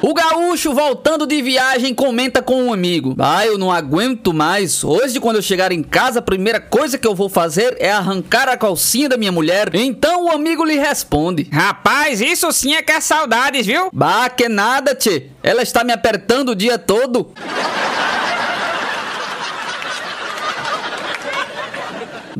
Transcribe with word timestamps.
O 0.00 0.14
gaúcho, 0.14 0.72
voltando 0.72 1.26
de 1.26 1.42
viagem, 1.42 1.92
comenta 1.92 2.40
com 2.40 2.62
um 2.62 2.72
amigo: 2.72 3.16
Ah, 3.18 3.44
eu 3.44 3.58
não 3.58 3.72
aguento 3.72 4.32
mais. 4.32 4.84
Hoje, 4.84 5.18
quando 5.18 5.36
eu 5.36 5.42
chegar 5.42 5.72
em 5.72 5.82
casa, 5.82 6.20
a 6.20 6.22
primeira 6.22 6.60
coisa 6.60 6.96
que 6.96 7.06
eu 7.06 7.16
vou 7.16 7.28
fazer 7.28 7.76
é 7.80 7.90
arrancar 7.90 8.48
a 8.48 8.56
calcinha 8.56 9.08
da 9.08 9.16
minha 9.16 9.32
mulher. 9.32 9.70
Então 9.74 10.26
o 10.26 10.30
amigo 10.30 10.64
lhe 10.64 10.76
responde: 10.78 11.48
Rapaz, 11.52 12.20
isso 12.20 12.50
sim 12.52 12.74
é 12.74 12.82
que 12.82 12.92
é 12.92 13.00
saudades, 13.00 13.66
viu? 13.66 13.88
Bah, 13.92 14.30
que 14.30 14.48
nada, 14.48 14.94
tchê. 14.94 15.26
Ela 15.42 15.62
está 15.62 15.82
me 15.82 15.92
apertando 15.92 16.50
o 16.50 16.54
dia 16.54 16.78
todo. 16.78 17.32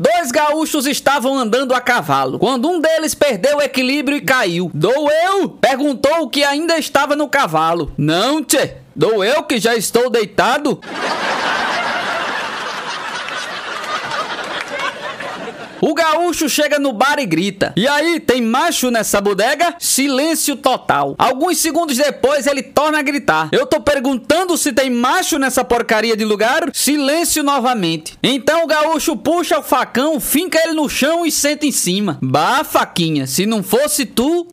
Dois 0.01 0.31
gaúchos 0.31 0.87
estavam 0.87 1.37
andando 1.37 1.73
a 1.73 1.81
cavalo, 1.81 2.39
quando 2.39 2.69
um 2.69 2.79
deles 2.79 3.13
perdeu 3.13 3.57
o 3.57 3.61
equilíbrio 3.61 4.15
e 4.15 4.21
caiu. 4.21 4.71
Dou 4.73 5.11
eu? 5.11 5.49
Perguntou 5.49 6.21
o 6.21 6.29
que 6.29 6.41
ainda 6.41 6.77
estava 6.77 7.17
no 7.17 7.27
cavalo. 7.27 7.91
Não, 7.97 8.41
tchê. 8.41 8.75
Dou 8.95 9.21
eu 9.25 9.43
que 9.43 9.59
já 9.59 9.75
estou 9.75 10.09
deitado? 10.09 10.79
O 15.81 15.93
gaúcho 15.93 16.49
chega 16.49 16.77
no 16.77 16.91
bar 16.93 17.19
e 17.19 17.25
grita: 17.25 17.73
E 17.75 17.87
aí, 17.87 18.19
tem 18.19 18.41
macho 18.41 18.91
nessa 18.91 19.21
bodega? 19.21 19.75
Silêncio 19.79 20.55
total. 20.55 21.15
Alguns 21.17 21.57
segundos 21.57 21.97
depois 21.97 22.47
ele 22.47 22.61
torna 22.61 22.99
a 22.99 23.01
gritar: 23.01 23.49
Eu 23.51 23.65
tô 23.65 23.79
perguntando 23.79 24.57
se 24.57 24.73
tem 24.73 24.89
macho 24.89 25.37
nessa 25.37 25.63
porcaria 25.63 26.15
de 26.17 26.25
lugar? 26.25 26.69
Silêncio 26.73 27.43
novamente. 27.43 28.17
Então 28.21 28.63
o 28.63 28.67
gaúcho 28.67 29.15
puxa 29.15 29.59
o 29.59 29.63
facão, 29.63 30.19
finca 30.19 30.59
ele 30.63 30.73
no 30.73 30.89
chão 30.89 31.25
e 31.25 31.31
senta 31.31 31.65
em 31.65 31.71
cima. 31.71 32.17
Bah, 32.21 32.63
faquinha, 32.63 33.25
se 33.25 33.45
não 33.45 33.63
fosse 33.63 34.05
tu. 34.05 34.47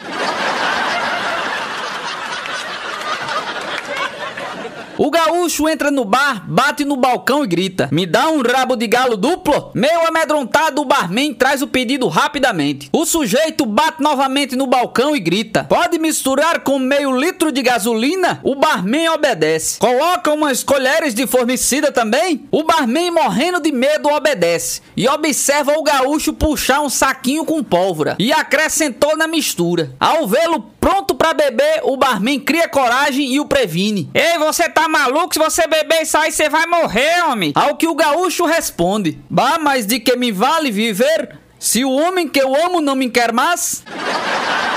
O 4.98 5.10
gaúcho 5.10 5.68
entra 5.68 5.90
no 5.90 6.06
bar, 6.06 6.44
bate 6.48 6.84
no 6.84 6.96
balcão 6.96 7.44
e 7.44 7.46
grita: 7.46 7.88
Me 7.92 8.06
dá 8.06 8.28
um 8.28 8.40
rabo 8.40 8.76
de 8.76 8.86
galo 8.86 9.16
duplo? 9.16 9.70
Meio 9.74 10.06
amedrontado, 10.06 10.80
o 10.80 10.84
barman 10.86 11.34
traz 11.34 11.60
o 11.60 11.66
pedido 11.66 12.08
rapidamente. 12.08 12.88
O 12.92 13.04
sujeito 13.04 13.66
bate 13.66 14.02
novamente 14.02 14.56
no 14.56 14.66
balcão 14.66 15.14
e 15.14 15.20
grita: 15.20 15.64
Pode 15.64 15.98
misturar 15.98 16.60
com 16.60 16.78
meio 16.78 17.14
litro 17.14 17.52
de 17.52 17.60
gasolina? 17.60 18.40
O 18.42 18.54
barman 18.54 19.10
obedece. 19.10 19.78
Coloca 19.78 20.32
umas 20.32 20.62
colheres 20.62 21.14
de 21.14 21.26
formicida 21.26 21.92
também? 21.92 22.46
O 22.50 22.62
barman, 22.62 23.10
morrendo 23.10 23.60
de 23.60 23.72
medo, 23.72 24.08
obedece. 24.08 24.80
E 24.96 25.06
observa 25.06 25.72
o 25.76 25.82
gaúcho 25.82 26.32
puxar 26.32 26.80
um 26.80 26.88
saquinho 26.88 27.44
com 27.44 27.62
pólvora. 27.62 28.16
E 28.18 28.32
acrescentou 28.32 29.14
na 29.16 29.26
mistura. 29.26 29.94
Ao 30.00 30.26
vê-lo 30.26 30.60
pronto 30.86 31.16
para 31.16 31.34
beber, 31.34 31.80
o 31.82 31.96
barman 31.96 32.38
cria 32.38 32.68
coragem 32.68 33.34
e 33.34 33.40
o 33.40 33.44
previne. 33.44 34.08
Ei, 34.14 34.38
você 34.38 34.68
tá 34.68 34.88
maluco? 34.88 35.34
Se 35.34 35.40
você 35.40 35.66
beber 35.66 36.02
isso 36.02 36.16
aí, 36.16 36.30
você 36.30 36.48
vai 36.48 36.64
morrer, 36.66 37.24
homem. 37.24 37.50
Ao 37.56 37.74
que 37.74 37.88
o 37.88 37.94
gaúcho 37.94 38.44
responde: 38.44 39.18
Bah, 39.28 39.58
mas 39.60 39.84
de 39.84 39.98
que 39.98 40.14
me 40.14 40.30
vale 40.30 40.70
viver? 40.70 41.40
Se 41.58 41.84
o 41.84 41.90
homem 41.90 42.28
que 42.28 42.40
eu 42.40 42.54
amo 42.54 42.80
não 42.80 42.94
me 42.94 43.10
quer 43.10 43.32
mais? 43.32 43.82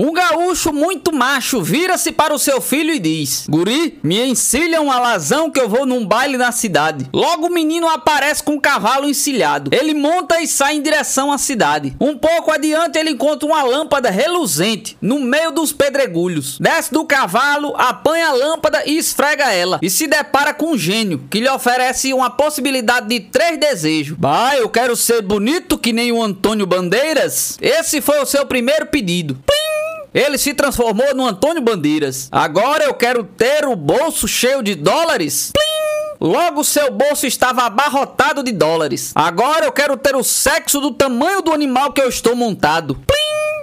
Um 0.00 0.12
gaúcho 0.12 0.72
muito 0.72 1.12
macho 1.12 1.60
vira-se 1.60 2.12
para 2.12 2.32
o 2.32 2.38
seu 2.38 2.60
filho 2.60 2.94
e 2.94 3.00
diz: 3.00 3.46
Guri, 3.50 3.98
me 4.00 4.24
encilha 4.24 4.80
um 4.80 4.92
alazão 4.92 5.50
que 5.50 5.58
eu 5.58 5.68
vou 5.68 5.84
num 5.84 6.06
baile 6.06 6.36
na 6.36 6.52
cidade. 6.52 7.08
Logo 7.12 7.48
o 7.48 7.52
menino 7.52 7.88
aparece 7.88 8.40
com 8.40 8.52
um 8.52 8.60
cavalo 8.60 9.08
encilhado. 9.08 9.74
Ele 9.74 9.94
monta 9.94 10.40
e 10.40 10.46
sai 10.46 10.76
em 10.76 10.82
direção 10.82 11.32
à 11.32 11.36
cidade. 11.36 11.96
Um 12.00 12.16
pouco 12.16 12.52
adiante 12.52 12.96
ele 12.96 13.10
encontra 13.10 13.44
uma 13.44 13.64
lâmpada 13.64 14.08
reluzente 14.08 14.96
no 15.02 15.18
meio 15.18 15.50
dos 15.50 15.72
pedregulhos. 15.72 16.60
Desce 16.60 16.92
do 16.92 17.04
cavalo, 17.04 17.74
apanha 17.76 18.28
a 18.28 18.32
lâmpada 18.32 18.84
e 18.86 18.98
esfrega 18.98 19.52
ela. 19.52 19.80
E 19.82 19.90
se 19.90 20.06
depara 20.06 20.54
com 20.54 20.74
um 20.74 20.78
gênio 20.78 21.24
que 21.28 21.40
lhe 21.40 21.50
oferece 21.50 22.14
uma 22.14 22.30
possibilidade 22.30 23.08
de 23.08 23.18
três 23.18 23.58
desejos. 23.58 24.16
Bah, 24.16 24.54
eu 24.56 24.68
quero 24.68 24.94
ser 24.94 25.22
bonito 25.22 25.76
que 25.76 25.92
nem 25.92 26.12
o 26.12 26.22
Antônio 26.22 26.68
Bandeiras. 26.68 27.58
Esse 27.60 28.00
foi 28.00 28.20
o 28.20 28.26
seu 28.26 28.46
primeiro 28.46 28.86
pedido. 28.86 29.36
Plim! 29.44 29.67
Ele 30.14 30.38
se 30.38 30.54
transformou 30.54 31.14
no 31.14 31.26
Antônio 31.26 31.62
Bandeiras. 31.62 32.28
Agora 32.32 32.84
eu 32.84 32.94
quero 32.94 33.24
ter 33.24 33.66
o 33.66 33.76
bolso 33.76 34.26
cheio 34.26 34.62
de 34.62 34.74
dólares. 34.74 35.52
Plim! 35.52 36.28
Logo 36.28 36.64
seu 36.64 36.90
bolso 36.90 37.26
estava 37.26 37.62
abarrotado 37.62 38.42
de 38.42 38.50
dólares. 38.50 39.12
Agora 39.14 39.66
eu 39.66 39.72
quero 39.72 39.96
ter 39.96 40.16
o 40.16 40.24
sexo 40.24 40.80
do 40.80 40.90
tamanho 40.90 41.42
do 41.42 41.52
animal 41.52 41.92
que 41.92 42.00
eu 42.00 42.08
estou 42.08 42.34
montado. 42.34 42.94
Plim! 42.94 43.18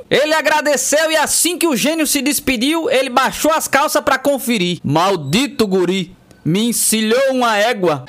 Ele 0.09 0.33
agradeceu 0.33 1.11
e 1.11 1.15
assim 1.17 1.57
que 1.57 1.67
o 1.67 1.75
gênio 1.75 2.05
se 2.05 2.21
despediu, 2.21 2.89
ele 2.91 3.09
baixou 3.09 3.51
as 3.51 3.67
calças 3.67 4.03
para 4.03 4.19
conferir. 4.19 4.79
Maldito 4.83 5.65
guri, 5.65 6.15
me 6.43 6.69
encilhou 6.69 7.31
uma 7.31 7.57
égua. 7.57 8.05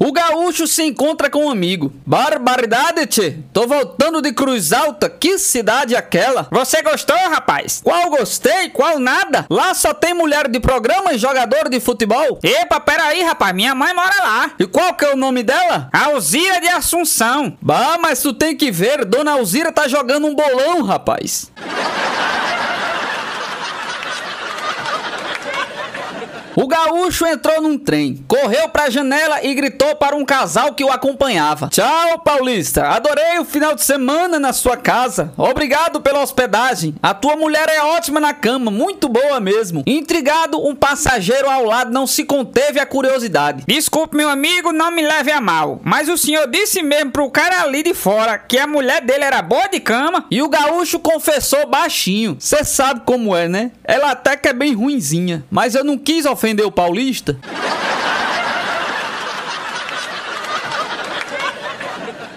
O 0.00 0.12
gaúcho 0.12 0.66
se 0.66 0.82
encontra 0.82 1.30
com 1.30 1.46
um 1.46 1.50
amigo. 1.50 1.92
Barbaridade, 2.04 3.06
tchê. 3.06 3.36
Tô 3.52 3.66
voltando 3.66 4.20
de 4.20 4.32
Cruz 4.32 4.72
Alta. 4.72 5.08
Que 5.08 5.38
cidade 5.38 5.96
aquela? 5.96 6.48
Você 6.50 6.82
gostou, 6.82 7.16
rapaz? 7.16 7.80
Qual 7.82 8.10
gostei, 8.10 8.68
qual 8.70 8.98
nada. 8.98 9.46
Lá 9.48 9.74
só 9.74 9.94
tem 9.94 10.14
mulher 10.14 10.48
de 10.48 10.60
programa 10.60 11.12
e 11.12 11.18
jogador 11.18 11.68
de 11.68 11.80
futebol. 11.80 12.38
Epa, 12.42 12.78
peraí, 12.80 13.22
rapaz. 13.22 13.54
Minha 13.54 13.74
mãe 13.74 13.94
mora 13.94 14.22
lá. 14.22 14.50
E 14.58 14.66
qual 14.66 14.94
que 14.94 15.04
é 15.04 15.12
o 15.12 15.16
nome 15.16 15.42
dela? 15.42 15.88
Alzira 15.92 16.60
de 16.60 16.68
Assunção. 16.68 17.56
Bah, 17.60 17.98
mas 18.00 18.20
tu 18.20 18.32
tem 18.32 18.56
que 18.56 18.70
ver. 18.70 19.04
Dona 19.04 19.32
Alzira 19.32 19.72
tá 19.72 19.88
jogando 19.88 20.26
um 20.26 20.34
bolão, 20.34 20.82
rapaz. 20.82 21.50
O 26.58 26.66
gaúcho 26.66 27.26
entrou 27.26 27.60
num 27.60 27.76
trem, 27.76 28.24
correu 28.26 28.66
para 28.70 28.84
a 28.84 28.90
janela 28.90 29.44
e 29.44 29.54
gritou 29.54 29.94
para 29.96 30.16
um 30.16 30.24
casal 30.24 30.72
que 30.72 30.82
o 30.82 30.90
acompanhava: 30.90 31.68
Tchau, 31.68 32.18
Paulista. 32.20 32.88
Adorei 32.88 33.38
o 33.38 33.44
final 33.44 33.74
de 33.74 33.84
semana 33.84 34.38
na 34.40 34.54
sua 34.54 34.74
casa. 34.74 35.34
Obrigado 35.36 36.00
pela 36.00 36.22
hospedagem. 36.22 36.94
A 37.02 37.12
tua 37.12 37.36
mulher 37.36 37.68
é 37.68 37.82
ótima 37.82 38.18
na 38.18 38.32
cama, 38.32 38.70
muito 38.70 39.06
boa 39.06 39.38
mesmo. 39.38 39.82
Intrigado, 39.86 40.66
um 40.66 40.74
passageiro 40.74 41.50
ao 41.50 41.62
lado 41.62 41.92
não 41.92 42.06
se 42.06 42.24
conteve 42.24 42.80
a 42.80 42.86
curiosidade. 42.86 43.64
Desculpe, 43.68 44.16
meu 44.16 44.30
amigo, 44.30 44.72
não 44.72 44.90
me 44.90 45.02
leve 45.02 45.30
a 45.30 45.42
mal, 45.42 45.78
mas 45.84 46.08
o 46.08 46.16
senhor 46.16 46.48
disse 46.50 46.82
mesmo 46.82 47.10
pro 47.10 47.30
cara 47.30 47.64
ali 47.64 47.82
de 47.82 47.92
fora 47.92 48.38
que 48.38 48.58
a 48.58 48.66
mulher 48.66 49.02
dele 49.02 49.24
era 49.24 49.42
boa 49.42 49.68
de 49.68 49.78
cama? 49.78 50.24
E 50.30 50.40
o 50.40 50.48
gaúcho 50.48 50.98
confessou 51.00 51.66
baixinho. 51.66 52.38
Você 52.40 52.64
sabe 52.64 53.02
como 53.04 53.36
é, 53.36 53.46
né? 53.46 53.72
Ela 53.84 54.12
até 54.12 54.38
que 54.38 54.48
é 54.48 54.54
bem 54.54 54.72
ruinzinha, 54.72 55.44
mas 55.50 55.74
eu 55.74 55.84
não 55.84 55.98
quis 55.98 56.24
ofender 56.24 56.45
ofendeu 56.46 56.68
o 56.68 56.72
paulista? 56.72 57.36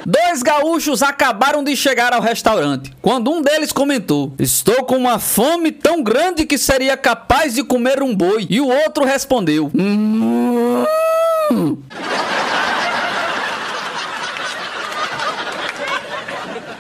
Dois 0.04 0.42
gaúchos 0.42 1.04
acabaram 1.04 1.64
de 1.64 1.76
chegar 1.76 2.14
ao 2.14 2.22
restaurante, 2.22 2.92
quando 3.00 3.30
um 3.30 3.44
deles 3.44 3.72
comentou: 3.72 4.34
Estou 4.40 4.84
com 4.84 4.98
uma 4.98 5.20
fome 5.20 5.72
tão 5.72 6.02
grande 6.02 6.48
que 6.48 6.58
seria 6.58 6.98
capaz 6.98 7.54
de 7.54 7.64
comer 7.64 8.02
um 8.02 8.16
boi. 8.16 8.48
E 8.50 8.60
o 8.60 8.68
outro 8.68 9.06
respondeu: 9.06 9.70
hum... 9.76 10.29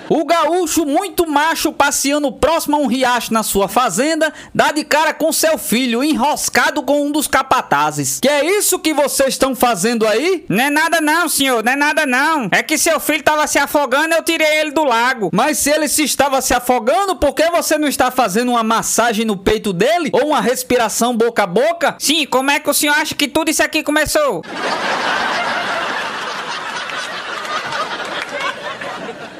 O 0.09 0.25
gaúcho, 0.25 0.85
muito 0.87 1.29
macho, 1.29 1.71
passeando 1.71 2.31
próximo 2.31 2.75
a 2.75 2.79
um 2.79 2.87
riacho 2.87 3.31
na 3.31 3.43
sua 3.43 3.67
fazenda, 3.67 4.33
dá 4.53 4.71
de 4.71 4.83
cara 4.83 5.13
com 5.13 5.31
seu 5.31 5.55
filho, 5.57 6.03
enroscado 6.03 6.81
com 6.81 7.05
um 7.05 7.11
dos 7.11 7.27
capatazes. 7.27 8.19
Que 8.19 8.27
é 8.27 8.57
isso 8.57 8.79
que 8.79 8.91
vocês 8.91 9.29
estão 9.29 9.55
fazendo 9.55 10.07
aí? 10.07 10.45
Não 10.49 10.63
é 10.63 10.69
nada 10.71 10.99
não, 10.99 11.29
senhor, 11.29 11.63
não 11.63 11.73
é 11.73 11.75
nada 11.75 12.07
não. 12.07 12.49
É 12.51 12.63
que 12.63 12.75
seu 12.75 12.99
filho 12.99 13.19
estava 13.19 13.45
se 13.45 13.59
afogando, 13.59 14.15
eu 14.15 14.23
tirei 14.23 14.59
ele 14.59 14.71
do 14.71 14.83
lago. 14.83 15.29
Mas 15.31 15.59
se 15.59 15.69
ele 15.69 15.87
se 15.87 16.03
estava 16.03 16.41
se 16.41 16.55
afogando, 16.55 17.15
por 17.15 17.35
que 17.35 17.47
você 17.51 17.77
não 17.77 17.87
está 17.87 18.09
fazendo 18.09 18.49
uma 18.49 18.63
massagem 18.63 19.25
no 19.25 19.37
peito 19.37 19.71
dele? 19.71 20.09
Ou 20.11 20.29
uma 20.29 20.41
respiração 20.41 21.15
boca 21.15 21.43
a 21.43 21.47
boca? 21.47 21.95
Sim, 21.99 22.25
como 22.25 22.49
é 22.49 22.59
que 22.59 22.69
o 22.69 22.73
senhor 22.73 22.95
acha 22.95 23.13
que 23.13 23.27
tudo 23.27 23.51
isso 23.51 23.61
aqui 23.61 23.83
começou? 23.83 24.41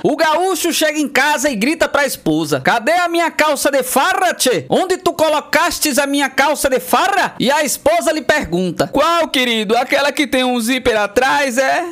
O 0.03 0.15
gaúcho 0.15 0.71
chega 0.71 0.97
em 0.97 1.07
casa 1.07 1.49
e 1.49 1.55
grita 1.55 1.87
pra 1.87 2.05
esposa: 2.05 2.61
Cadê 2.61 2.93
a 2.93 3.07
minha 3.07 3.29
calça 3.29 3.69
de 3.69 3.83
farra, 3.83 4.33
tchê? 4.33 4.65
Onde 4.69 4.97
tu 4.97 5.13
colocastes 5.13 5.97
a 5.97 6.07
minha 6.07 6.29
calça 6.29 6.69
de 6.69 6.79
farra? 6.79 7.35
E 7.39 7.51
a 7.51 7.63
esposa 7.63 8.11
lhe 8.11 8.21
pergunta: 8.21 8.87
Qual, 8.87 9.27
querido? 9.27 9.75
Aquela 9.77 10.11
que 10.11 10.25
tem 10.25 10.43
um 10.43 10.59
zíper 10.59 10.97
atrás, 10.97 11.57
é? 11.57 11.85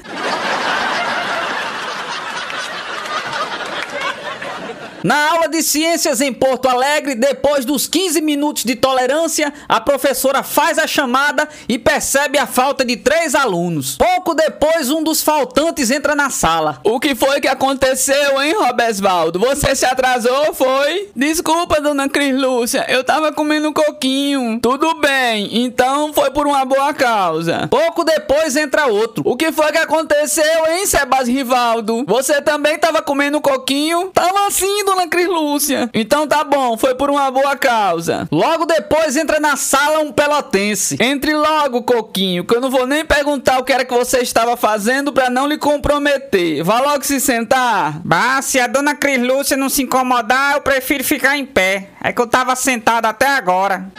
Na 5.07 5.31
aula 5.31 5.47
de 5.47 5.63
ciências 5.63 6.19
em 6.19 6.33
Porto 6.33 6.67
Alegre, 6.67 7.15
depois 7.15 7.63
dos 7.63 7.87
15 7.87 8.19
minutos 8.19 8.65
de 8.65 8.75
tolerância, 8.75 9.53
a 9.65 9.79
professora 9.79 10.43
faz 10.43 10.77
a 10.77 10.85
chamada 10.85 11.47
e 11.69 11.79
percebe 11.79 12.37
a 12.37 12.45
falta 12.45 12.83
de 12.83 12.97
três 12.97 13.33
alunos. 13.33 13.95
Pouco 13.95 14.33
depois, 14.33 14.91
um 14.91 15.01
dos 15.01 15.21
faltantes 15.21 15.91
entra 15.91 16.13
na 16.13 16.29
sala. 16.29 16.81
O 16.83 16.99
que 16.99 17.15
foi 17.15 17.39
que 17.39 17.47
aconteceu, 17.47 18.41
hein, 18.41 18.53
Robesvaldo? 18.57 19.39
Você 19.39 19.73
se 19.77 19.85
atrasou, 19.85 20.53
foi? 20.53 21.09
Desculpa, 21.15 21.79
dona 21.79 22.09
Cris 22.09 22.37
Lúcia, 22.37 22.85
eu 22.89 23.01
tava 23.01 23.31
comendo 23.31 23.69
um 23.69 23.73
coquinho. 23.73 24.59
Tudo 24.59 24.93
bem, 24.95 25.63
então 25.63 26.11
foi 26.11 26.31
por 26.31 26.45
uma 26.45 26.65
boa 26.65 26.93
causa. 26.93 27.65
Pouco 27.69 28.03
depois 28.03 28.57
entra 28.57 28.87
outro. 28.87 29.23
O 29.25 29.37
que 29.37 29.53
foi 29.53 29.71
que 29.71 29.77
aconteceu, 29.77 30.65
hein, 30.69 30.85
Sebas 30.85 31.29
Rivaldo? 31.29 32.03
Você 32.05 32.41
também 32.41 32.77
tava 32.77 33.01
comendo 33.01 33.37
um 33.37 33.41
coquinho? 33.41 34.11
Tava 34.13 34.51
sim, 34.51 34.83
dona 34.83 34.96
Cris 35.05 35.27
Lúcia. 35.27 35.89
Então 35.93 36.25
tá 36.25 36.45
bom, 36.45 36.77
foi 36.77 36.95
por 36.95 37.09
uma 37.09 37.29
boa 37.29 37.57
causa. 37.57 38.25
Logo 38.31 38.65
depois 38.65 39.17
entra 39.17 39.37
na 39.37 39.57
sala 39.57 39.99
um 39.99 40.13
pelotense. 40.13 40.97
Entre 41.01 41.35
logo, 41.35 41.83
Coquinho, 41.83 42.45
que 42.45 42.55
eu 42.55 42.61
não 42.61 42.71
vou 42.71 42.87
nem 42.87 43.03
perguntar 43.03 43.59
o 43.59 43.65
que 43.65 43.73
era 43.73 43.83
que 43.83 43.93
você 43.93 44.19
estava 44.19 44.55
fazendo 44.55 45.11
para 45.11 45.29
não 45.29 45.45
lhe 45.47 45.57
comprometer. 45.57 46.63
Vá 46.63 46.79
logo 46.79 47.03
se 47.03 47.19
sentar. 47.19 47.99
Bah, 48.03 48.41
se 48.41 48.59
a 48.59 48.67
dona 48.67 48.95
Cris 48.95 49.21
Lúcia 49.21 49.57
não 49.57 49.67
se 49.67 49.83
incomodar, 49.83 50.53
eu 50.53 50.61
prefiro 50.61 51.03
ficar 51.03 51.37
em 51.37 51.45
pé. 51.45 51.89
É 52.01 52.13
que 52.13 52.21
eu 52.21 52.27
tava 52.27 52.55
sentado 52.55 53.05
até 53.05 53.27
agora. 53.27 53.91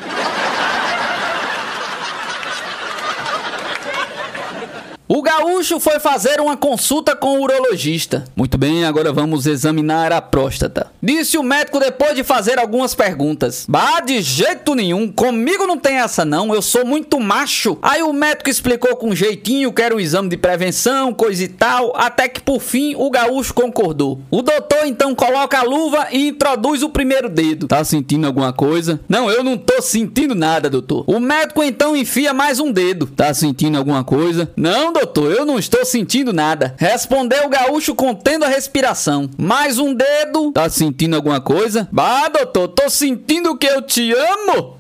O 5.11 5.23
gaúcho 5.23 5.81
foi 5.81 5.99
fazer 5.99 6.39
uma 6.39 6.55
consulta 6.55 7.17
com 7.17 7.39
o 7.39 7.43
urologista. 7.43 8.27
Muito 8.37 8.59
bem, 8.59 8.85
agora 8.85 9.11
vamos 9.11 9.47
examinar 9.47 10.13
a 10.13 10.21
próstata. 10.21 10.89
Disse 11.03 11.39
o 11.39 11.43
médico 11.43 11.81
depois 11.81 12.15
de 12.15 12.23
fazer 12.23 12.59
algumas 12.59 12.95
perguntas. 12.95 13.65
Bah, 13.67 14.01
de 14.01 14.21
jeito 14.21 14.75
nenhum, 14.75 15.11
comigo 15.11 15.67
não 15.67 15.79
tem 15.79 15.97
essa 15.97 16.27
não, 16.27 16.55
eu 16.55 16.61
sou 16.61 16.85
muito 16.85 17.19
macho. 17.19 17.79
Aí 17.81 18.03
o 18.03 18.13
médico 18.13 18.51
explicou 18.51 18.95
com 18.97 19.15
jeitinho 19.15 19.73
que 19.73 19.81
era 19.81 19.97
um 19.97 20.01
exame 20.01 20.29
de 20.29 20.37
prevenção, 20.37 21.15
coisa 21.15 21.43
e 21.43 21.49
tal, 21.49 21.97
até 21.97 22.29
que 22.29 22.43
por 22.43 22.61
fim 22.61 22.95
o 22.95 23.11
gaúcho 23.11 23.55
concordou. 23.55 24.21
O 24.31 24.43
doutor 24.43 24.85
então 24.85 25.15
coloca 25.15 25.59
a 25.59 25.63
luva 25.63 26.09
e 26.13 26.29
introduz 26.29 26.83
o 26.83 26.91
primeiro 26.91 27.31
dedo. 27.31 27.67
Tá 27.67 27.83
sentindo 27.83 28.27
alguma 28.27 28.53
coisa? 28.53 29.01
Não, 29.09 29.31
eu 29.31 29.43
não 29.43 29.57
tô 29.57 29.81
sentindo 29.81 30.35
nada, 30.35 30.69
doutor. 30.69 31.05
O 31.07 31.19
médico 31.19 31.63
então 31.63 31.97
enfia 31.97 32.35
mais 32.35 32.61
um 32.61 32.71
dedo. 32.71 33.07
Tá 33.07 33.33
sentindo 33.33 33.79
alguma 33.79 34.05
coisa? 34.05 34.53
Não, 34.55 34.93
doutor, 34.93 34.98
eu 35.01 35.45
não 35.45 35.59
estou 35.59 35.85
sentindo 35.85 36.33
nada. 36.33 36.75
Respondeu 36.77 37.47
o 37.47 37.49
gaúcho 37.49 37.95
contendo 37.95 38.45
a 38.45 38.49
respiração. 38.49 39.31
Mais 39.39 39.79
um 39.79 39.95
dedo. 39.95 40.53
Tá 40.53 40.69
sentindo 40.69 41.15
alguma 41.15 41.41
coisa? 41.41 41.89
Bah, 41.93 42.29
doutor, 42.29 42.69
tô 42.69 42.91
sentindo 42.91 43.57
que 43.57 43.67
eu 43.67 43.83
te 43.83 44.13
amo. 44.13 44.79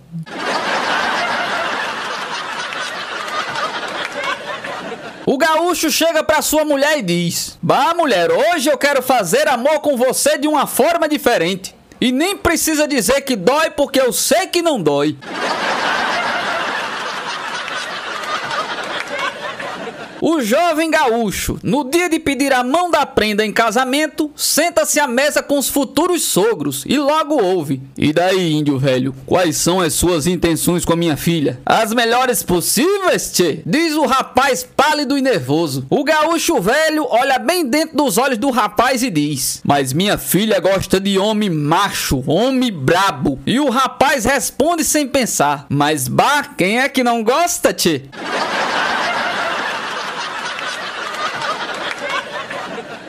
O 5.24 5.36
gaúcho 5.36 5.90
chega 5.90 6.24
pra 6.24 6.42
sua 6.42 6.64
mulher 6.64 6.98
e 6.98 7.02
diz: 7.02 7.58
Bah, 7.62 7.94
mulher, 7.94 8.30
hoje 8.30 8.70
eu 8.70 8.78
quero 8.78 9.02
fazer 9.02 9.46
amor 9.46 9.80
com 9.80 9.96
você 9.96 10.38
de 10.38 10.48
uma 10.48 10.66
forma 10.66 11.08
diferente. 11.08 11.74
E 12.00 12.10
nem 12.12 12.36
precisa 12.36 12.88
dizer 12.88 13.20
que 13.22 13.36
dói, 13.36 13.70
porque 13.70 14.00
eu 14.00 14.12
sei 14.12 14.46
que 14.46 14.62
não 14.62 14.80
dói. 14.80 15.16
O 20.20 20.40
jovem 20.40 20.90
gaúcho, 20.90 21.58
no 21.62 21.88
dia 21.88 22.08
de 22.08 22.18
pedir 22.18 22.52
a 22.52 22.64
mão 22.64 22.90
da 22.90 23.06
prenda 23.06 23.46
em 23.46 23.52
casamento, 23.52 24.30
senta-se 24.34 24.98
à 24.98 25.06
mesa 25.06 25.42
com 25.42 25.56
os 25.58 25.68
futuros 25.68 26.22
sogros 26.22 26.84
e 26.86 26.98
logo 26.98 27.40
ouve: 27.40 27.80
E 27.96 28.12
daí, 28.12 28.52
índio 28.52 28.78
velho, 28.78 29.14
quais 29.24 29.56
são 29.56 29.80
as 29.80 29.94
suas 29.94 30.26
intenções 30.26 30.84
com 30.84 30.92
a 30.92 30.96
minha 30.96 31.16
filha? 31.16 31.60
As 31.64 31.94
melhores 31.94 32.42
possíveis, 32.42 33.30
tchê, 33.32 33.60
diz 33.64 33.94
o 33.94 34.06
rapaz 34.06 34.64
pálido 34.64 35.16
e 35.16 35.22
nervoso. 35.22 35.86
O 35.88 36.02
gaúcho 36.02 36.60
velho 36.60 37.06
olha 37.08 37.38
bem 37.38 37.64
dentro 37.64 37.96
dos 37.96 38.18
olhos 38.18 38.38
do 38.38 38.50
rapaz 38.50 39.04
e 39.04 39.10
diz: 39.10 39.60
Mas 39.64 39.92
minha 39.92 40.18
filha 40.18 40.58
gosta 40.58 40.98
de 40.98 41.16
homem 41.16 41.48
macho, 41.48 42.24
homem 42.26 42.72
brabo. 42.72 43.38
E 43.46 43.60
o 43.60 43.70
rapaz 43.70 44.24
responde 44.24 44.82
sem 44.82 45.06
pensar: 45.06 45.66
Mas 45.68 46.08
bah, 46.08 46.54
quem 46.56 46.80
é 46.80 46.88
que 46.88 47.04
não 47.04 47.22
gosta, 47.22 47.72
tchê? 47.72 48.02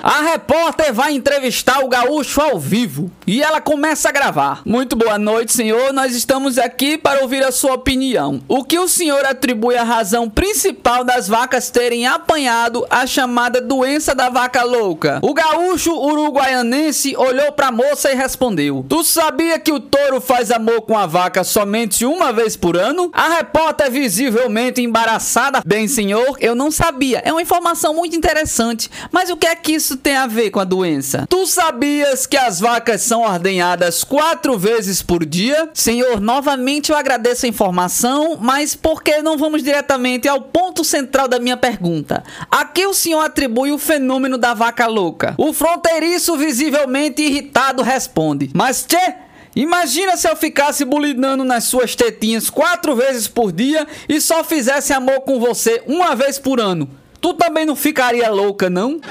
A 0.02 0.22
repórter 0.22 0.94
vai 0.94 1.12
entrevistar 1.14 1.84
o 1.84 1.90
gaúcho 1.90 2.40
ao 2.40 2.58
vivo 2.58 3.12
e 3.28 3.44
ela 3.44 3.60
começa 3.60 4.08
a 4.08 4.12
gravar. 4.12 4.62
Muito 4.66 4.96
boa 4.96 5.20
noite, 5.20 5.52
senhor. 5.52 5.92
Nós 5.92 6.16
estamos 6.16 6.58
aqui 6.58 6.98
para 6.98 7.22
ouvir 7.22 7.44
a 7.44 7.52
sua 7.52 7.74
opinião. 7.74 8.42
O 8.48 8.64
que 8.64 8.80
o 8.80 8.88
senhor 8.88 9.26
atribui 9.26 9.76
a 9.76 9.84
razão 9.84 10.30
principal 10.30 11.04
das 11.04 11.28
vacas 11.28 11.70
terem 11.70 12.08
apanhado 12.08 12.88
a 12.90 13.06
chamada 13.06 13.60
doença 13.60 14.16
da 14.16 14.30
vaca 14.30 14.64
louca? 14.64 15.20
O 15.22 15.34
gaúcho 15.34 15.94
uruguaianense 15.94 17.16
olhou 17.18 17.52
para 17.52 17.68
a 17.68 17.72
moça 17.72 18.12
e 18.12 18.16
respondeu: 18.16 18.86
Tu 18.88 19.04
sabia 19.04 19.60
que 19.60 19.72
o 19.72 19.80
touro 19.80 20.22
faz 20.22 20.50
amor 20.50 20.82
com 20.84 20.98
a 20.98 21.06
vaca 21.06 21.44
somente 21.44 22.06
uma 22.06 22.32
vez 22.32 22.56
por 22.56 22.78
ano? 22.78 23.12
A 23.14 23.36
repórter 23.36 23.92
visivelmente 23.92 24.82
embaraçada. 24.82 25.62
Bem, 25.66 25.88
senhor, 25.88 26.38
eu 26.40 26.56
não 26.56 26.72
sabia. 26.72 27.22
É 27.26 27.32
uma 27.32 27.42
informação 27.42 27.94
muito 27.94 28.16
interessante. 28.16 28.90
Mas 29.12 29.30
o 29.30 29.36
que 29.36 29.46
é 29.46 29.56
que 29.56 29.74
isso 29.74 29.89
tem 29.98 30.16
a 30.16 30.28
ver 30.28 30.50
com 30.50 30.60
a 30.60 30.64
doença? 30.64 31.26
Tu 31.30 31.46
sabias 31.46 32.26
que 32.26 32.38
as 32.38 32.60
vacas 32.60 33.02
são 33.02 33.22
ordenhadas 33.22 34.04
quatro 34.04 34.58
vezes 34.58 35.02
por 35.02 35.26
dia? 35.26 35.70
Senhor, 35.74 36.20
novamente 36.20 36.92
eu 36.92 36.98
agradeço 36.98 37.46
a 37.46 37.50
informação, 37.50 38.38
mas 38.40 38.76
por 38.76 39.04
que 39.04 39.22
não 39.22 39.38
vamos 39.38 39.64
diretamente 39.64 40.28
ao 40.28 40.42
ponto 40.42 40.84
central 40.84 41.28
da 41.28 41.40
minha 41.40 41.58
pergunta? 41.58 42.24
A 42.50 42.66
que 42.66 42.86
o 42.86 42.94
senhor 42.94 43.22
atribui 43.22 43.72
o 43.72 43.78
fenômeno 43.78 44.38
da 44.38 44.54
vaca 44.54 44.88
louca? 44.88 45.36
O 45.38 45.54
fronteiriço, 45.54 46.38
visivelmente 46.38 47.22
irritado, 47.22 47.84
responde: 47.84 48.50
Mas 48.54 48.86
tchê! 48.86 49.16
Imagina 49.56 50.16
se 50.16 50.30
eu 50.30 50.36
ficasse 50.36 50.86
bulinando 50.86 51.44
nas 51.44 51.66
suas 51.66 51.96
tetinhas 51.96 52.50
quatro 52.50 52.96
vezes 52.96 53.28
por 53.28 53.52
dia 53.52 53.88
e 54.08 54.22
só 54.22 54.44
fizesse 54.44 54.94
amor 54.94 55.22
com 55.22 55.40
você 55.40 55.82
uma 55.88 56.16
vez 56.16 56.38
por 56.38 56.60
ano. 56.60 56.90
Tu 57.20 57.34
também 57.34 57.66
não 57.66 57.76
ficaria 57.76 58.30
louca, 58.30 58.70
não? 58.70 59.02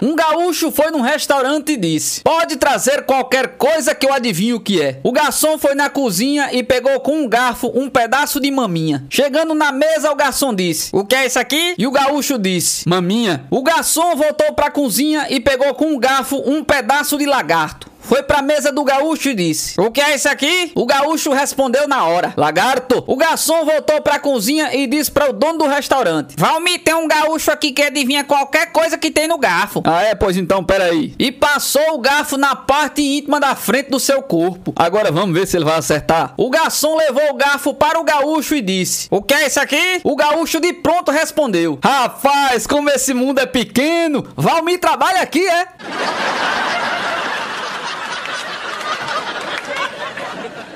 Um 0.00 0.14
gaúcho 0.14 0.70
foi 0.70 0.90
num 0.90 1.00
restaurante 1.00 1.72
e 1.72 1.76
disse: 1.76 2.20
Pode 2.22 2.56
trazer 2.56 3.02
qualquer 3.02 3.56
coisa 3.56 3.94
que 3.94 4.06
eu 4.06 4.12
adivinho 4.12 4.56
o 4.56 4.60
que 4.60 4.80
é. 4.80 5.00
O 5.02 5.12
garçom 5.12 5.58
foi 5.58 5.74
na 5.74 5.90
cozinha 5.90 6.50
e 6.52 6.62
pegou 6.62 7.00
com 7.00 7.22
um 7.22 7.28
garfo 7.28 7.72
um 7.74 7.88
pedaço 7.88 8.40
de 8.40 8.50
maminha. 8.50 9.04
Chegando 9.10 9.54
na 9.54 9.72
mesa, 9.72 10.10
o 10.10 10.16
garçom 10.16 10.54
disse: 10.54 10.90
O 10.92 11.04
que 11.04 11.14
é 11.14 11.26
isso 11.26 11.38
aqui? 11.38 11.74
E 11.76 11.86
o 11.86 11.90
gaúcho 11.90 12.38
disse: 12.38 12.88
Maminha. 12.88 13.44
O 13.50 13.62
garçom 13.62 14.14
voltou 14.14 14.52
pra 14.52 14.70
cozinha 14.70 15.26
e 15.30 15.40
pegou 15.40 15.74
com 15.74 15.86
um 15.86 15.98
garfo 15.98 16.42
um 16.46 16.62
pedaço 16.62 17.18
de 17.18 17.26
lagarto. 17.26 17.88
Foi 18.08 18.22
pra 18.22 18.40
mesa 18.40 18.72
do 18.72 18.82
gaúcho 18.82 19.28
e 19.28 19.34
disse: 19.34 19.78
O 19.78 19.90
que 19.90 20.00
é 20.00 20.14
isso 20.14 20.30
aqui? 20.30 20.72
O 20.74 20.86
gaúcho 20.86 21.30
respondeu 21.30 21.86
na 21.86 22.04
hora: 22.06 22.32
Lagarto. 22.38 23.04
O 23.06 23.16
garçom 23.16 23.66
voltou 23.66 24.00
pra 24.00 24.18
cozinha 24.18 24.74
e 24.74 24.86
disse 24.86 25.10
para 25.10 25.28
o 25.28 25.32
dono 25.34 25.58
do 25.58 25.66
restaurante: 25.66 26.34
Valmir, 26.38 26.82
tem 26.82 26.94
um 26.94 27.06
gaúcho 27.06 27.50
aqui 27.50 27.70
que 27.70 27.82
adivinha 27.82 28.24
qualquer 28.24 28.72
coisa 28.72 28.96
que 28.96 29.10
tem 29.10 29.28
no 29.28 29.36
garfo. 29.36 29.82
Ah, 29.84 30.02
é? 30.02 30.14
Pois 30.14 30.38
então, 30.38 30.64
peraí. 30.64 31.14
E 31.18 31.30
passou 31.30 31.94
o 31.94 31.98
garfo 31.98 32.38
na 32.38 32.56
parte 32.56 33.02
íntima 33.02 33.38
da 33.38 33.54
frente 33.54 33.90
do 33.90 34.00
seu 34.00 34.22
corpo. 34.22 34.72
Agora 34.74 35.12
vamos 35.12 35.38
ver 35.38 35.46
se 35.46 35.58
ele 35.58 35.66
vai 35.66 35.76
acertar. 35.76 36.32
O 36.38 36.48
garçom 36.48 36.96
levou 36.96 37.30
o 37.30 37.34
garfo 37.34 37.74
para 37.74 38.00
o 38.00 38.04
gaúcho 38.04 38.54
e 38.54 38.62
disse: 38.62 39.06
O 39.10 39.20
que 39.20 39.34
é 39.34 39.46
isso 39.46 39.60
aqui? 39.60 40.00
O 40.02 40.16
gaúcho 40.16 40.60
de 40.60 40.72
pronto 40.72 41.12
respondeu: 41.12 41.78
Rapaz, 41.84 42.66
como 42.66 42.88
esse 42.88 43.12
mundo 43.12 43.38
é 43.38 43.44
pequeno. 43.44 44.26
Valmir 44.34 44.80
trabalha 44.80 45.20
aqui, 45.20 45.46
é? 45.46 46.77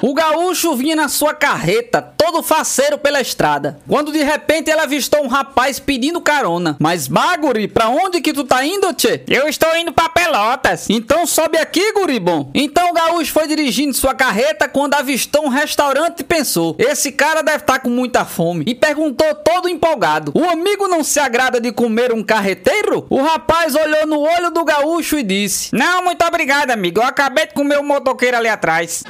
O 0.05 0.15
gaúcho 0.15 0.75
vinha 0.75 0.97
na 0.97 1.09
sua 1.09 1.33
carreta, 1.33 2.03
todo 2.03 2.43
faceiro 2.43 2.99
pela 2.99 3.21
estrada. 3.21 3.79
Quando 3.87 4.11
de 4.11 4.21
repente 4.21 4.69
ele 4.69 4.81
avistou 4.81 5.23
um 5.23 5.29
rapaz 5.29 5.79
pedindo 5.79 6.21
carona. 6.21 6.77
Mas, 6.81 7.07
Maguri, 7.07 7.69
pra 7.69 7.89
onde 7.89 8.21
que 8.21 8.33
tu 8.33 8.43
tá 8.43 8.67
indo, 8.67 8.93
tchê? 8.95 9.23
Eu 9.29 9.47
estou 9.47 9.77
indo 9.77 9.93
pra 9.93 10.09
Pelotas. 10.09 10.91
Então 10.91 11.25
sobe 11.25 11.57
aqui, 11.57 11.93
guri 11.93 12.19
bom. 12.19 12.51
Então 12.53 12.91
o 12.91 12.93
gaúcho 12.93 13.33
foi 13.33 13.47
dirigindo 13.47 13.95
sua 13.95 14.13
carreta 14.13 14.69
quando 14.69 14.95
avistou 14.95 15.45
um 15.45 15.49
restaurante 15.49 16.19
e 16.19 16.25
pensou: 16.25 16.75
esse 16.81 17.13
cara 17.13 17.41
deve 17.41 17.59
estar 17.59 17.75
tá 17.75 17.79
com 17.79 17.89
muita 17.89 18.25
fome. 18.25 18.65
E 18.67 18.75
perguntou 18.75 19.33
todo 19.37 19.69
empolgado: 19.69 20.33
o 20.35 20.43
amigo 20.51 20.89
não 20.89 21.05
se 21.05 21.21
agrada 21.21 21.61
de 21.61 21.71
comer 21.71 22.13
um 22.13 22.25
carreteiro? 22.25 23.07
O 23.09 23.23
rapaz 23.23 23.77
olhou 23.77 24.05
no 24.09 24.19
olho 24.19 24.51
do 24.51 24.65
gaúcho 24.65 25.17
e 25.17 25.23
disse: 25.23 25.69
Não, 25.73 26.03
muito 26.03 26.25
obrigado, 26.25 26.73
amigo. 26.73 26.99
Eu 26.99 27.05
acabei 27.05 27.47
de 27.47 27.55
comer 27.55 27.79
o 27.79 27.83
um 27.83 27.87
motoqueiro 27.87 28.37
ali 28.37 28.49
atrás. 28.49 29.05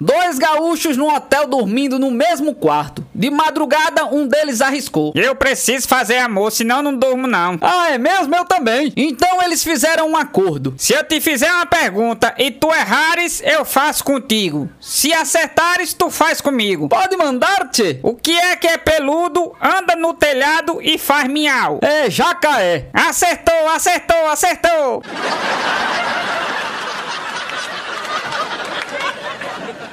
Dois 0.00 0.38
gaúchos 0.38 0.96
num 0.96 1.12
hotel 1.14 1.46
dormindo 1.46 1.98
no 1.98 2.10
mesmo 2.10 2.54
quarto. 2.54 3.04
De 3.14 3.30
madrugada, 3.30 4.06
um 4.06 4.26
deles 4.26 4.60
arriscou. 4.60 5.12
Eu 5.14 5.34
preciso 5.34 5.88
fazer 5.88 6.18
amor, 6.18 6.52
senão 6.52 6.82
não 6.82 6.94
durmo 6.94 7.26
não. 7.26 7.58
Ah, 7.60 7.90
é 7.90 7.98
mesmo? 7.98 8.34
Eu 8.34 8.44
também. 8.44 8.92
Então 8.96 9.42
eles 9.42 9.62
fizeram 9.62 10.10
um 10.10 10.16
acordo. 10.16 10.74
Se 10.78 10.92
eu 10.92 11.04
te 11.04 11.20
fizer 11.20 11.50
uma 11.52 11.66
pergunta 11.66 12.34
e 12.38 12.50
tu 12.50 12.72
errares, 12.72 13.42
eu 13.44 13.64
faço 13.64 14.04
contigo. 14.04 14.68
Se 14.80 15.12
acertares, 15.12 15.92
tu 15.92 16.10
faz 16.10 16.40
comigo. 16.40 16.88
Pode 16.88 17.16
mandar-te? 17.16 17.98
O 18.02 18.14
que 18.14 18.36
é 18.36 18.56
que 18.56 18.66
é 18.66 18.76
peludo, 18.76 19.52
anda 19.60 19.96
no 19.96 20.14
telhado 20.14 20.78
e 20.80 20.98
faz 20.98 21.28
miau? 21.28 21.78
É 21.82 22.08
jacaé. 22.08 22.88
Acertou, 22.92 23.68
acertou, 23.68 24.26
acertou. 24.28 25.02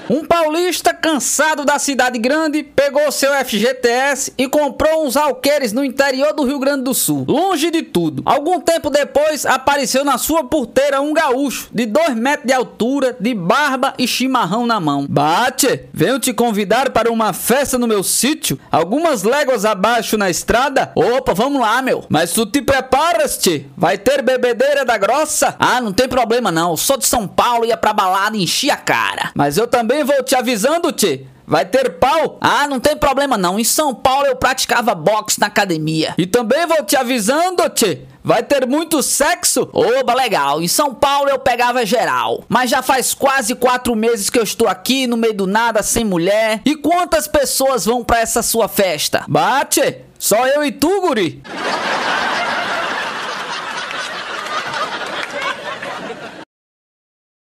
Um 0.07 0.24
paulista 0.24 0.93
cansado 0.93 1.65
da 1.65 1.79
cidade 1.79 2.19
grande 2.19 2.62
pegou 2.62 3.12
seu 3.12 3.33
FGTS 3.33 4.33
e 4.38 4.47
comprou 4.47 5.03
uns 5.03 5.17
alqueires 5.17 5.74
no 5.74 5.83
interior 5.83 6.31
do 6.31 6.43
Rio 6.43 6.59
Grande 6.59 6.83
do 6.83 6.93
Sul, 6.93 7.25
longe 7.27 7.71
de 7.71 7.81
tudo. 7.81 8.21
Algum 8.24 8.59
tempo 8.62 8.91
depois 8.91 9.47
apareceu 9.47 10.05
na 10.05 10.19
sua 10.19 10.43
porteira 10.43 11.01
um 11.01 11.12
gaúcho 11.12 11.69
de 11.74 11.88
2 11.88 12.15
metros 12.15 12.45
de 12.45 12.53
altura, 12.53 13.17
de 13.19 13.33
barba 13.33 13.95
e 13.97 14.07
chimarrão 14.07 14.67
na 14.67 14.79
mão. 14.79 15.07
Bate, 15.09 15.85
venho 15.91 16.19
te 16.19 16.33
convidar 16.33 16.91
para 16.91 17.12
uma 17.12 17.33
festa 17.33 17.79
no 17.79 17.88
meu 17.88 18.03
sítio, 18.03 18.59
algumas 18.71 19.24
léguas 19.24 19.65
abaixo 19.65 20.17
na 20.17 20.29
estrada. 20.29 20.91
Opa, 20.93 21.33
vamos 21.33 21.59
lá, 21.59 21.81
meu. 21.81 22.05
Mas 22.09 22.31
tu 22.31 22.45
te 22.45 22.62
preparas, 22.62 23.38
te? 23.38 23.67
Vai 23.75 23.97
ter 23.97 24.21
bebedeira 24.21 24.85
da 24.85 25.00
grossa? 25.00 25.55
Ah, 25.57 25.81
não 25.81 25.91
tem 25.91 26.07
problema 26.07 26.51
não. 26.51 26.77
Sou 26.77 26.97
de 26.97 27.07
São 27.07 27.27
Paulo, 27.27 27.65
ia 27.65 27.75
pra 27.75 27.91
balada 27.91 28.38
e 28.38 28.43
enchi 28.43 28.69
a 28.69 28.77
cara. 28.77 29.31
Mas 29.33 29.57
eu 29.57 29.67
também 29.67 29.95
vou 30.04 30.24
te 30.24 30.36
avisando, 30.36 30.92
Tchê. 30.92 31.25
Vai 31.48 31.64
ter 31.64 32.00
pau? 32.00 32.38
Ah, 32.42 32.68
não 32.68 32.80
tem 32.80 32.98
problema 32.98 33.38
não. 33.38 33.60
Em 33.60 33.64
São 33.64 33.94
Paulo 33.94 34.25
eu 34.25 34.36
praticava 34.36 34.96
boxe 34.96 35.40
na 35.40 35.46
academia. 35.48 36.16
E 36.18 36.25
também 36.25 36.66
vou 36.66 36.84
te 36.84 36.96
avisando, 36.96 37.70
Tchê. 37.70 38.00
Vai 38.24 38.42
ter 38.42 38.66
muito 38.66 39.04
sexo? 39.04 39.70
Oba, 39.72 40.16
legal. 40.16 40.60
Em 40.60 40.68
São 40.68 40.96
Paulo 40.96 41.30
eu 41.30 41.38
pegava 41.38 41.86
geral. 41.86 42.44
Mas 42.50 42.72
já 42.72 42.82
faz 42.82 43.14
quase 43.14 43.54
quatro 43.54 43.96
meses 43.96 44.32
que 44.32 44.40
eu 44.40 44.44
estou 44.44 44.68
aqui 44.68 45.06
no 45.06 45.16
meio 45.16 45.36
do 45.36 45.46
nada, 45.46 45.84
sem 45.84 46.04
mulher. 46.04 46.62
E 46.66 46.75
quantas 46.75 47.28
pessoas 47.28 47.86
vão 47.86 48.04
pra 48.04 48.20
essa 48.20 48.42
sua 48.42 48.68
festa? 48.68 49.24
Bate! 49.28 49.98
Só 50.18 50.48
eu 50.48 50.64
e 50.64 50.72
tu, 50.72 51.02
guri? 51.02 51.44